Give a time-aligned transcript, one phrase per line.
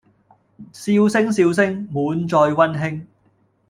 [0.73, 3.07] 笑聲笑聲，滿載溫馨